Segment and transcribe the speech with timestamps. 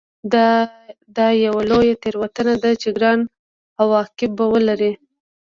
[1.17, 3.19] دا یوه لویه تېروتنه ده چې ګران
[3.81, 4.91] عواقب به ولري